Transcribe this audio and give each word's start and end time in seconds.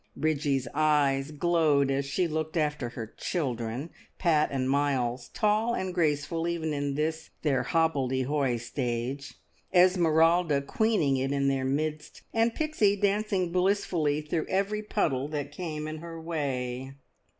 Bridgie's 0.15 0.67
eyes 0.73 1.29
glowed 1.29 1.91
as 1.91 2.05
she 2.07 2.27
looked 2.27 2.57
after 2.57 2.89
her 2.89 3.13
"children", 3.19 3.91
Pat 4.17 4.49
and 4.51 4.67
Miles, 4.67 5.27
tall 5.27 5.75
and 5.75 5.93
graceful 5.93 6.47
even 6.47 6.73
in 6.73 6.95
this 6.95 7.29
their 7.43 7.65
hobbledehoy 7.65 8.57
stage, 8.59 9.35
Esmeralda 9.71 10.63
queening 10.63 11.17
it 11.17 11.31
in 11.31 11.49
their 11.49 11.65
midst, 11.65 12.23
and 12.33 12.55
Pixie 12.55 12.95
dancing 12.95 13.51
blissfully 13.51 14.21
through 14.21 14.47
every 14.49 14.81
puddle 14.81 15.27
that 15.27 15.51
came 15.51 15.87
in 15.87 15.99
her 15.99 16.19
way. 16.19 16.95